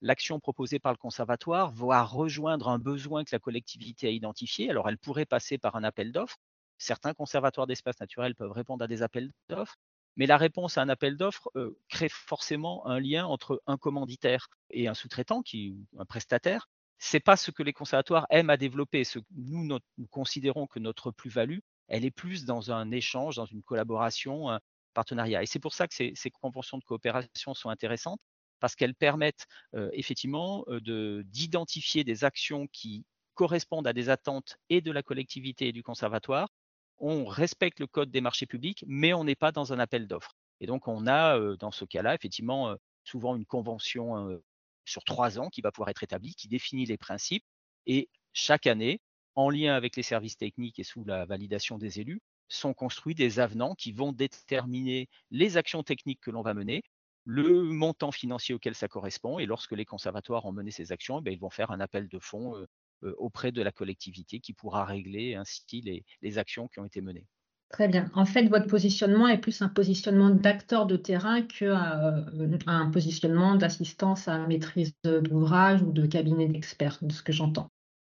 l'action 0.00 0.40
proposée 0.40 0.78
par 0.78 0.92
le 0.92 0.98
conservatoire 0.98 1.72
va 1.72 2.02
rejoindre 2.02 2.68
un 2.68 2.78
besoin 2.78 3.24
que 3.24 3.34
la 3.34 3.38
collectivité 3.38 4.06
a 4.06 4.10
identifié. 4.10 4.70
Alors 4.70 4.88
elle 4.88 4.98
pourrait 4.98 5.26
passer 5.26 5.58
par 5.58 5.76
un 5.76 5.84
appel 5.84 6.12
d'offres. 6.12 6.38
Certains 6.78 7.14
conservatoires 7.14 7.66
d'espaces 7.66 8.00
naturels 8.00 8.34
peuvent 8.34 8.52
répondre 8.52 8.84
à 8.84 8.88
des 8.88 9.02
appels 9.02 9.30
d'offres. 9.48 9.76
Mais 10.16 10.26
la 10.26 10.36
réponse 10.36 10.78
à 10.78 10.82
un 10.82 10.88
appel 10.88 11.16
d'offres 11.16 11.50
euh, 11.56 11.76
crée 11.88 12.08
forcément 12.08 12.86
un 12.86 13.00
lien 13.00 13.26
entre 13.26 13.60
un 13.66 13.76
commanditaire 13.76 14.48
et 14.70 14.86
un 14.86 14.94
sous-traitant, 14.94 15.42
qui 15.42 15.76
un 15.98 16.04
prestataire. 16.04 16.68
C'est 17.06 17.20
pas 17.20 17.36
ce 17.36 17.50
que 17.50 17.62
les 17.62 17.74
conservatoires 17.74 18.26
aiment 18.30 18.48
à 18.48 18.56
développer. 18.56 19.04
Ce, 19.04 19.18
nous, 19.36 19.62
nous 19.62 20.06
considérons 20.08 20.66
que 20.66 20.78
notre 20.78 21.10
plus-value, 21.10 21.58
elle 21.86 22.06
est 22.06 22.10
plus 22.10 22.46
dans 22.46 22.72
un 22.72 22.90
échange, 22.92 23.36
dans 23.36 23.44
une 23.44 23.62
collaboration, 23.62 24.48
un 24.50 24.58
partenariat. 24.94 25.42
Et 25.42 25.46
c'est 25.46 25.58
pour 25.58 25.74
ça 25.74 25.86
que 25.86 25.92
ces, 25.94 26.30
conventions 26.30 26.78
de 26.78 26.82
coopération 26.82 27.52
sont 27.52 27.68
intéressantes, 27.68 28.20
parce 28.58 28.74
qu'elles 28.74 28.94
permettent 28.94 29.46
euh, 29.74 29.90
effectivement 29.92 30.64
euh, 30.68 31.22
d'identifier 31.26 32.04
des 32.04 32.24
actions 32.24 32.68
qui 32.68 33.04
correspondent 33.34 33.86
à 33.86 33.92
des 33.92 34.08
attentes 34.08 34.56
et 34.70 34.80
de 34.80 34.90
la 34.90 35.02
collectivité 35.02 35.68
et 35.68 35.72
du 35.72 35.82
conservatoire, 35.82 36.48
on 36.96 37.26
respecte 37.26 37.80
le 37.80 37.86
code 37.86 38.10
des 38.10 38.22
marchés 38.22 38.46
publics, 38.46 38.82
mais 38.86 39.12
on 39.12 39.24
n'est 39.24 39.36
pas 39.36 39.52
dans 39.52 39.74
un 39.74 39.78
appel 39.78 40.08
d'offres. 40.08 40.34
Et 40.60 40.66
donc, 40.66 40.88
on 40.88 41.06
a 41.06 41.38
dans 41.56 41.70
ce 41.70 41.84
cas-là, 41.84 42.14
effectivement, 42.14 42.74
souvent 43.04 43.36
une 43.36 43.44
convention 43.44 44.40
sur 44.84 45.04
trois 45.04 45.38
ans 45.38 45.48
qui 45.48 45.60
va 45.60 45.72
pouvoir 45.72 45.90
être 45.90 46.02
établie, 46.02 46.34
qui 46.34 46.48
définit 46.48 46.86
les 46.86 46.98
principes. 46.98 47.44
Et 47.86 48.08
chaque 48.32 48.66
année, 48.66 49.00
en 49.34 49.50
lien 49.50 49.74
avec 49.74 49.96
les 49.96 50.02
services 50.02 50.36
techniques 50.36 50.78
et 50.78 50.84
sous 50.84 51.04
la 51.04 51.24
validation 51.26 51.78
des 51.78 52.00
élus, 52.00 52.20
sont 52.48 52.74
construits 52.74 53.14
des 53.14 53.40
avenants 53.40 53.74
qui 53.74 53.92
vont 53.92 54.12
déterminer 54.12 55.08
les 55.30 55.56
actions 55.56 55.82
techniques 55.82 56.20
que 56.20 56.30
l'on 56.30 56.42
va 56.42 56.54
mener, 56.54 56.82
le 57.24 57.62
montant 57.62 58.12
financier 58.12 58.54
auquel 58.54 58.74
ça 58.74 58.88
correspond. 58.88 59.38
Et 59.38 59.46
lorsque 59.46 59.72
les 59.72 59.84
conservatoires 59.84 60.44
ont 60.44 60.52
mené 60.52 60.70
ces 60.70 60.92
actions, 60.92 61.22
eh 61.24 61.32
ils 61.32 61.40
vont 61.40 61.50
faire 61.50 61.70
un 61.70 61.80
appel 61.80 62.08
de 62.08 62.18
fonds 62.18 62.54
euh, 62.56 63.14
auprès 63.18 63.50
de 63.50 63.62
la 63.62 63.72
collectivité 63.72 64.40
qui 64.40 64.52
pourra 64.52 64.84
régler 64.84 65.34
ainsi 65.34 66.04
les 66.22 66.38
actions 66.38 66.68
qui 66.68 66.80
ont 66.80 66.84
été 66.84 67.00
menées. 67.00 67.26
Très 67.70 67.88
bien. 67.88 68.08
En 68.14 68.24
fait, 68.24 68.46
votre 68.46 68.68
positionnement 68.68 69.26
est 69.26 69.38
plus 69.38 69.60
un 69.60 69.68
positionnement 69.68 70.30
d'acteur 70.30 70.86
de 70.86 70.96
terrain 70.96 71.42
qu'un 71.42 72.24
euh, 72.38 72.90
positionnement 72.92 73.56
d'assistance 73.56 74.28
à 74.28 74.38
maîtrise 74.46 74.94
d'ouvrage 75.04 75.82
ou 75.82 75.90
de 75.92 76.06
cabinet 76.06 76.46
d'experts, 76.46 76.98
de 77.02 77.12
ce 77.12 77.22
que 77.22 77.32
j'entends. 77.32 77.68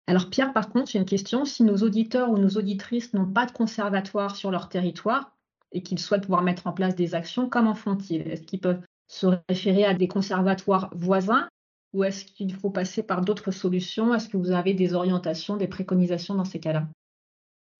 Alors 0.09 0.31
Pierre, 0.31 0.53
par 0.53 0.71
contre, 0.71 0.91
j'ai 0.91 0.99
une 0.99 1.07
question. 1.07 1.45
Si 1.45 1.65
nos 1.65 1.79
auditeurs 1.79 2.31
ou 2.31 2.39
nos 2.39 2.51
auditrices 2.51 3.15
n'ont 3.15 3.33
pas 3.33 3.47
de 3.47 3.53
conservatoire 3.53 4.37
sur 4.37 4.51
leur 4.51 4.69
territoire 4.69 5.37
et 5.73 5.83
qu'ils 5.83 5.99
souhaitent 5.99 6.23
pouvoir 6.23 6.43
mettre 6.43 6.67
en 6.67 6.73
place 6.73 6.95
des 6.97 7.15
actions, 7.15 7.49
comment 7.49 7.75
font-ils? 7.75 8.23
Est-ce 8.23 8.43
qu'ils 8.43 8.61
peuvent 8.61 8.83
se 9.09 9.29
référer 9.49 9.85
à 9.85 9.95
des 9.95 10.09
conservatoires 10.09 10.91
voisins 10.95 11.49
ou 11.95 12.05
est-ce 12.05 12.25
qu'il 12.27 12.55
faut 12.55 12.71
passer 12.71 13.03
par 13.03 13.23
d'autres 13.23 13.53
solutions? 13.53 14.15
Est-ce 14.15 14.29
que 14.29 14.37
vous 14.37 14.53
avez 14.53 14.75
des 14.75 14.95
orientations, 14.95 15.57
des 15.57 15.69
préconisations 15.69 16.35
dans 16.35 16.45
ces 16.45 16.61
cas-là? 16.61 16.89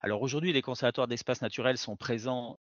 Alors 0.01 0.23
aujourd'hui, 0.23 0.53
les 0.53 0.63
conservatoires 0.63 1.09
d'espaces 1.09 1.43
naturels 1.43 1.79
sont 1.79 1.97
présents 1.97 2.59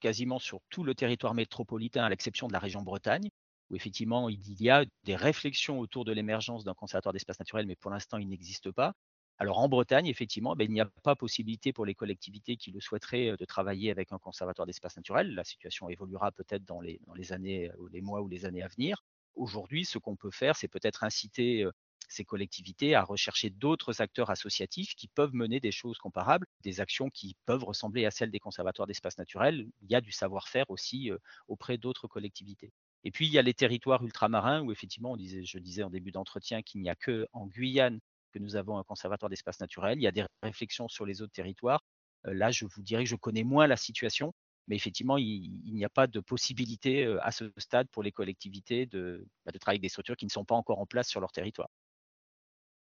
quasiment 0.00 0.38
sur 0.38 0.60
tout 0.70 0.84
le 0.84 0.94
territoire 0.94 1.34
métropolitain, 1.34 2.04
à 2.04 2.08
l'exception 2.08 2.46
de 2.48 2.52
la 2.52 2.58
région 2.58 2.82
Bretagne, 2.82 3.28
où 3.70 3.76
effectivement 3.76 4.28
il 4.28 4.60
y 4.62 4.70
a 4.70 4.84
des 5.04 5.16
réflexions 5.16 5.78
autour 5.80 6.04
de 6.04 6.12
l'émergence 6.12 6.64
d'un 6.64 6.74
conservatoire 6.74 7.12
d'espaces 7.12 7.40
naturels, 7.40 7.66
mais 7.66 7.76
pour 7.76 7.90
l'instant 7.90 8.18
il 8.18 8.28
n'existe 8.28 8.70
pas. 8.70 8.94
Alors 9.38 9.58
en 9.58 9.68
Bretagne, 9.68 10.06
effectivement, 10.06 10.54
ben, 10.56 10.64
il 10.64 10.72
n'y 10.72 10.80
a 10.80 10.88
pas 11.02 11.14
possibilité 11.16 11.72
pour 11.72 11.84
les 11.84 11.94
collectivités 11.94 12.56
qui 12.56 12.70
le 12.72 12.80
souhaiteraient 12.80 13.32
euh, 13.32 13.36
de 13.36 13.44
travailler 13.44 13.90
avec 13.90 14.12
un 14.12 14.18
conservatoire 14.18 14.66
d'espaces 14.66 14.96
naturels. 14.96 15.34
La 15.34 15.44
situation 15.44 15.88
évoluera 15.90 16.32
peut-être 16.32 16.64
dans 16.64 16.80
dans 17.06 17.14
les 17.14 17.32
années, 17.32 17.70
ou 17.78 17.88
les 17.88 18.00
mois 18.00 18.22
ou 18.22 18.28
les 18.28 18.46
années 18.46 18.62
à 18.62 18.68
venir. 18.68 19.02
Aujourd'hui, 19.34 19.84
ce 19.84 19.98
qu'on 19.98 20.16
peut 20.16 20.30
faire, 20.30 20.56
c'est 20.56 20.68
peut-être 20.68 21.04
inciter 21.04 21.66
ces 22.08 22.24
collectivités 22.24 22.94
à 22.94 23.02
rechercher 23.02 23.50
d'autres 23.50 24.00
acteurs 24.00 24.30
associatifs 24.30 24.94
qui 24.94 25.08
peuvent 25.08 25.34
mener 25.34 25.60
des 25.60 25.72
choses 25.72 25.98
comparables, 25.98 26.46
des 26.62 26.80
actions 26.80 27.10
qui 27.10 27.36
peuvent 27.46 27.64
ressembler 27.64 28.06
à 28.06 28.10
celles 28.10 28.30
des 28.30 28.38
conservatoires 28.38 28.86
d'espaces 28.86 29.18
naturels. 29.18 29.68
Il 29.82 29.90
y 29.90 29.94
a 29.94 30.00
du 30.00 30.12
savoir-faire 30.12 30.70
aussi 30.70 31.10
auprès 31.48 31.78
d'autres 31.78 32.06
collectivités. 32.06 32.72
Et 33.04 33.10
puis, 33.10 33.26
il 33.26 33.32
y 33.32 33.38
a 33.38 33.42
les 33.42 33.54
territoires 33.54 34.02
ultramarins 34.02 34.62
où 34.62 34.72
effectivement, 34.72 35.12
on 35.12 35.16
disait, 35.16 35.44
je 35.44 35.58
disais 35.58 35.82
en 35.82 35.90
début 35.90 36.10
d'entretien 36.10 36.62
qu'il 36.62 36.80
n'y 36.80 36.90
a 36.90 36.96
que 36.96 37.26
en 37.32 37.46
Guyane 37.46 38.00
que 38.32 38.38
nous 38.38 38.56
avons 38.56 38.78
un 38.78 38.84
conservatoire 38.84 39.30
d'espaces 39.30 39.60
naturels. 39.60 39.98
Il 39.98 40.02
y 40.02 40.06
a 40.06 40.12
des 40.12 40.24
réflexions 40.42 40.88
sur 40.88 41.06
les 41.06 41.22
autres 41.22 41.32
territoires. 41.32 41.82
Là, 42.24 42.50
je 42.50 42.64
vous 42.66 42.82
dirais 42.82 43.04
que 43.04 43.10
je 43.10 43.16
connais 43.16 43.44
moins 43.44 43.66
la 43.66 43.76
situation, 43.76 44.34
mais 44.68 44.76
effectivement, 44.76 45.16
il, 45.16 45.60
n'y 45.64 45.84
a 45.84 45.88
pas 45.88 46.06
de 46.06 46.20
possibilité 46.20 47.06
à 47.22 47.30
ce 47.30 47.52
stade 47.56 47.88
pour 47.90 48.02
les 48.02 48.12
collectivités 48.12 48.86
de, 48.86 49.26
bah, 49.44 49.52
de, 49.52 49.58
travailler 49.58 49.76
avec 49.76 49.82
des 49.82 49.88
structures 49.88 50.16
qui 50.16 50.26
ne 50.26 50.30
sont 50.30 50.44
pas 50.44 50.56
encore 50.56 50.80
en 50.80 50.86
place 50.86 51.08
sur 51.08 51.20
leur 51.20 51.32
territoire. 51.32 51.70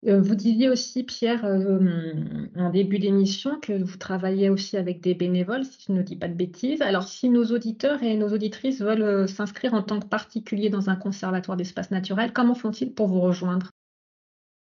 Vous 0.03 0.35
disiez 0.35 0.71
aussi, 0.71 1.05
Pierre, 1.05 1.45
en 1.45 2.71
début 2.71 2.99
d'émission, 2.99 3.61
que 3.61 3.83
vous 3.83 3.99
travaillez 3.99 4.49
aussi 4.49 4.79
avec 4.79 5.03
des 5.03 5.15
bénévoles, 5.15 5.65
si 5.67 5.77
je 5.87 5.93
ne 5.93 6.03
dis 6.03 6.17
pas 6.17 6.29
de 6.29 6.35
bêtises. 6.35 6.81
Alors, 6.81 7.07
si 7.07 7.29
nos 7.29 7.45
auditeurs 7.47 8.03
et 8.03 8.17
nos 8.17 8.33
auditrices 8.33 8.81
veulent 8.81 9.29
s'inscrire 9.29 9.75
en 9.75 9.83
tant 9.83 10.01
que 10.01 10.07
particulier 10.07 10.71
dans 10.71 10.89
un 10.89 10.97
conservatoire 10.97 11.59
d'espace 11.59 11.91
naturel, 11.91 12.33
comment 12.33 12.55
font-ils 12.55 12.95
pour 12.95 13.09
vous 13.09 13.21
rejoindre? 13.21 13.73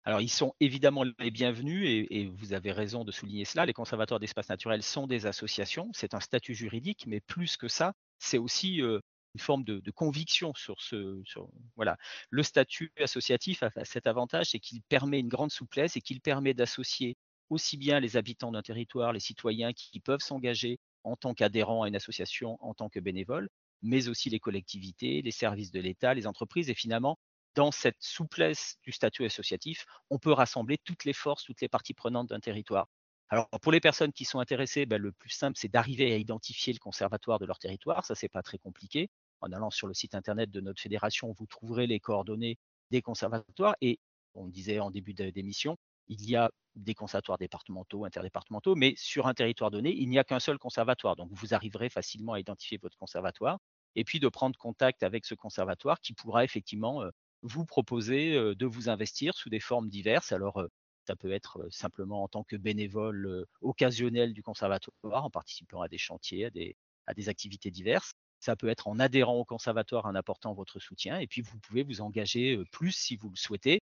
Alors, 0.04 0.20
ils 0.20 0.30
sont 0.30 0.54
évidemment 0.60 1.02
les 1.18 1.32
bienvenus 1.32 2.06
et, 2.08 2.26
vous 2.26 2.52
avez 2.52 2.70
raison 2.70 3.02
de 3.02 3.10
souligner 3.10 3.44
cela. 3.44 3.66
Les 3.66 3.72
conservatoires 3.72 4.20
d'espaces 4.20 4.48
naturels 4.48 4.84
sont 4.84 5.08
des 5.08 5.26
associations. 5.26 5.90
C'est 5.92 6.14
un 6.14 6.20
statut 6.20 6.54
juridique, 6.54 7.04
mais 7.08 7.18
plus 7.18 7.56
que 7.56 7.66
ça, 7.66 7.94
c'est 8.20 8.38
aussi 8.38 8.80
une 9.36 9.40
forme 9.40 9.64
de, 9.64 9.90
conviction 9.90 10.54
sur 10.54 10.80
ce. 10.80 11.22
voilà. 11.76 11.98
Le 12.30 12.42
statut 12.42 12.90
associatif 12.98 13.62
a 13.62 13.70
cet 13.84 14.06
avantage, 14.06 14.50
c'est 14.50 14.58
qu'il 14.58 14.80
permet 14.82 15.20
une 15.20 15.28
grande 15.28 15.52
souplesse 15.52 15.94
et 15.96 16.00
qu'il 16.00 16.22
permet 16.22 16.54
d'associer 16.54 17.18
aussi 17.50 17.76
bien 17.76 18.00
les 18.00 18.16
habitants 18.16 18.50
d'un 18.50 18.62
territoire, 18.62 19.12
les 19.12 19.20
citoyens 19.20 19.74
qui 19.74 20.00
peuvent 20.00 20.20
s'engager 20.20 20.80
en 21.04 21.16
tant 21.16 21.34
qu'adhérents 21.34 21.82
à 21.82 21.88
une 21.88 21.96
association, 21.96 22.56
en 22.60 22.72
tant 22.72 22.88
que 22.88 22.98
bénévoles, 22.98 23.50
mais 23.82 24.08
aussi 24.08 24.30
les 24.30 24.40
collectivités, 24.40 25.20
les 25.20 25.30
services 25.30 25.70
de 25.70 25.80
l'État, 25.80 26.14
les 26.14 26.26
entreprises 26.26 26.70
et 26.70 26.74
finalement 26.74 27.18
dans 27.54 27.72
cette 27.72 28.00
souplesse 28.00 28.78
du 28.84 28.92
statut 28.92 29.26
associatif, 29.26 29.84
on 30.08 30.18
peut 30.18 30.32
rassembler 30.32 30.78
toutes 30.78 31.04
les 31.04 31.12
forces, 31.12 31.44
toutes 31.44 31.60
les 31.60 31.68
parties 31.68 31.94
prenantes 31.94 32.28
d'un 32.28 32.40
territoire. 32.40 32.88
Alors, 33.28 33.48
pour 33.60 33.72
les 33.72 33.80
personnes 33.80 34.12
qui 34.12 34.24
sont 34.24 34.38
intéressées, 34.38 34.86
ben, 34.86 35.00
le 35.00 35.10
plus 35.10 35.30
simple, 35.30 35.58
c'est 35.58 35.68
d'arriver 35.68 36.12
à 36.12 36.16
identifier 36.16 36.72
le 36.72 36.78
conservatoire 36.78 37.38
de 37.38 37.46
leur 37.46 37.58
territoire. 37.58 38.04
Ça, 38.04 38.14
c'est 38.14 38.28
pas 38.28 38.42
très 38.42 38.58
compliqué. 38.58 39.10
En 39.40 39.52
allant 39.52 39.70
sur 39.70 39.86
le 39.86 39.94
site 39.94 40.14
internet 40.14 40.50
de 40.50 40.60
notre 40.60 40.80
fédération, 40.80 41.32
vous 41.32 41.46
trouverez 41.46 41.86
les 41.86 42.00
coordonnées 42.00 42.58
des 42.90 43.02
conservatoires. 43.02 43.76
Et 43.80 43.98
on 44.34 44.48
disait 44.48 44.80
en 44.80 44.90
début 44.90 45.14
d'émission, 45.14 45.76
il 46.08 46.28
y 46.28 46.36
a 46.36 46.50
des 46.74 46.94
conservatoires 46.94 47.38
départementaux, 47.38 48.04
interdépartementaux, 48.04 48.74
mais 48.74 48.94
sur 48.96 49.26
un 49.26 49.34
territoire 49.34 49.70
donné, 49.70 49.94
il 49.94 50.08
n'y 50.08 50.18
a 50.18 50.24
qu'un 50.24 50.40
seul 50.40 50.58
conservatoire. 50.58 51.16
Donc, 51.16 51.30
vous 51.32 51.54
arriverez 51.54 51.88
facilement 51.88 52.34
à 52.34 52.40
identifier 52.40 52.78
votre 52.80 52.96
conservatoire 52.98 53.58
et 53.94 54.04
puis 54.04 54.20
de 54.20 54.28
prendre 54.28 54.58
contact 54.58 55.02
avec 55.02 55.24
ce 55.24 55.34
conservatoire 55.34 56.00
qui 56.00 56.12
pourra 56.12 56.44
effectivement 56.44 57.02
vous 57.42 57.64
proposer 57.64 58.34
de 58.54 58.66
vous 58.66 58.88
investir 58.88 59.34
sous 59.34 59.48
des 59.48 59.60
formes 59.60 59.88
diverses. 59.88 60.32
Alors, 60.32 60.62
ça 61.06 61.16
peut 61.16 61.32
être 61.32 61.66
simplement 61.70 62.22
en 62.24 62.28
tant 62.28 62.44
que 62.44 62.56
bénévole 62.56 63.46
occasionnel 63.60 64.32
du 64.32 64.42
conservatoire, 64.42 65.24
en 65.24 65.30
participant 65.30 65.80
à 65.80 65.88
des 65.88 65.98
chantiers, 65.98 66.46
à 67.06 67.14
des, 67.14 67.28
activités 67.28 67.70
diverses. 67.70 68.12
Ça 68.40 68.56
peut 68.56 68.68
être 68.68 68.88
en 68.88 68.98
adhérant 68.98 69.36
au 69.36 69.44
conservatoire, 69.44 70.06
en 70.06 70.14
apportant 70.14 70.54
votre 70.54 70.78
soutien. 70.78 71.18
Et 71.18 71.26
puis, 71.26 71.42
vous 71.42 71.58
pouvez 71.58 71.82
vous 71.82 72.00
engager 72.00 72.62
plus 72.72 72.92
si 72.92 73.16
vous 73.16 73.30
le 73.30 73.36
souhaitez. 73.36 73.80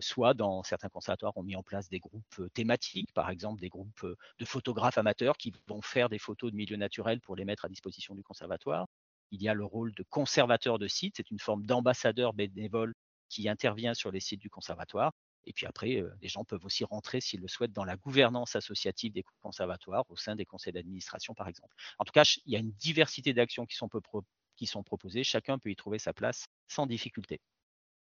soit 0.00 0.34
dans 0.34 0.62
certains 0.62 0.88
conservatoires 0.88 1.36
ont 1.36 1.42
mis 1.42 1.56
en 1.56 1.62
place 1.62 1.88
des 1.88 1.98
groupes 2.00 2.42
thématiques, 2.54 3.12
par 3.12 3.30
exemple 3.30 3.60
des 3.60 3.68
groupes 3.68 4.06
de 4.38 4.44
photographes 4.44 4.98
amateurs 4.98 5.36
qui 5.36 5.52
vont 5.68 5.82
faire 5.82 6.08
des 6.08 6.18
photos 6.18 6.50
de 6.52 6.56
milieux 6.56 6.76
naturels 6.76 7.20
pour 7.20 7.36
les 7.36 7.44
mettre 7.44 7.64
à 7.64 7.68
disposition 7.68 8.14
du 8.14 8.22
conservatoire 8.22 8.86
il 9.30 9.42
y 9.42 9.48
a 9.48 9.54
le 9.54 9.64
rôle 9.64 9.92
de 9.94 10.02
conservateur 10.04 10.78
de 10.78 10.88
site, 10.88 11.14
c'est 11.16 11.30
une 11.30 11.38
forme 11.38 11.64
d'ambassadeur 11.66 12.32
bénévole 12.32 12.94
qui 13.28 13.48
intervient 13.48 13.94
sur 13.94 14.10
les 14.12 14.20
sites 14.20 14.40
du 14.40 14.50
conservatoire. 14.50 15.12
Et 15.46 15.52
puis 15.52 15.66
après, 15.66 16.02
les 16.20 16.28
gens 16.28 16.44
peuvent 16.44 16.64
aussi 16.64 16.84
rentrer, 16.84 17.20
s'ils 17.20 17.40
le 17.40 17.48
souhaitent, 17.48 17.72
dans 17.72 17.84
la 17.84 17.96
gouvernance 17.96 18.56
associative 18.56 19.12
des 19.12 19.24
conservatoires, 19.42 20.04
au 20.08 20.16
sein 20.16 20.34
des 20.34 20.44
conseils 20.44 20.72
d'administration, 20.72 21.34
par 21.34 21.48
exemple. 21.48 21.74
En 21.98 22.04
tout 22.04 22.12
cas, 22.12 22.24
il 22.44 22.52
y 22.52 22.56
a 22.56 22.58
une 22.58 22.72
diversité 22.72 23.32
d'actions 23.32 23.64
qui 23.64 23.76
sont, 23.76 23.88
qui 24.56 24.66
sont 24.66 24.82
proposées. 24.82 25.22
Chacun 25.22 25.58
peut 25.58 25.70
y 25.70 25.76
trouver 25.76 25.98
sa 25.98 26.12
place 26.12 26.46
sans 26.66 26.86
difficulté. 26.86 27.40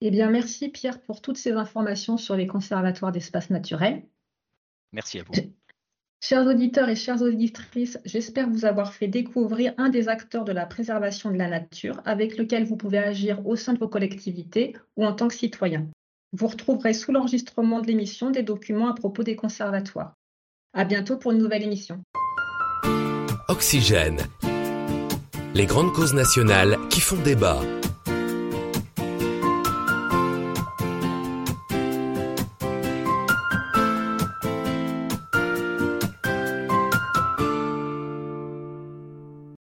Eh 0.02 0.12
bien, 0.12 0.30
merci 0.30 0.70
Pierre 0.70 1.02
pour 1.02 1.22
toutes 1.22 1.38
ces 1.38 1.52
informations 1.52 2.18
sur 2.18 2.36
les 2.36 2.48
conservatoires 2.48 3.12
d'espaces 3.12 3.50
naturels. 3.50 4.06
Merci 4.92 5.20
à 5.20 5.24
vous. 5.24 5.34
Chers 6.22 6.46
auditeurs 6.46 6.88
et 6.88 6.96
chères 6.96 7.22
auditrices, 7.22 8.00
j'espère 8.06 8.50
vous 8.50 8.64
avoir 8.64 8.94
fait 8.94 9.10
découvrir 9.10 9.74
un 9.78 9.90
des 9.90 10.08
acteurs 10.08 10.46
de 10.46 10.54
la 10.54 10.66
préservation 10.66 11.32
de 11.32 11.38
la 11.38 11.50
nature 11.50 12.02
avec 12.06 12.38
lequel 12.38 12.64
vous 12.64 12.78
pouvez 12.78 12.98
agir 12.98 13.46
au 13.46 13.58
sein 13.58 13.74
de 13.74 13.80
vos 13.80 13.90
collectivités 13.90 14.74
ou 14.96 15.06
en 15.06 15.14
tant 15.14 15.28
que 15.28 15.34
citoyen. 15.34 15.90
Vous 16.36 16.48
retrouverez 16.48 16.96
sous 16.96 17.12
l'enregistrement 17.12 17.80
de 17.80 17.88
l'émission 17.88 18.32
des 18.32 18.42
documents 18.42 18.90
à 18.90 18.96
propos 18.96 19.22
des 19.22 19.36
conservatoires. 19.36 20.16
À 20.74 20.84
bientôt 20.84 21.16
pour 21.18 21.32
une 21.32 21.38
nouvelle 21.38 21.62
émission. 21.62 22.02
Oxygène. 23.50 24.18
Les 25.54 25.68
grandes 25.68 25.94
causes 25.94 26.16
nationales 26.16 26.80
qui 26.90 27.02
font 27.02 27.22
débat. 27.22 27.60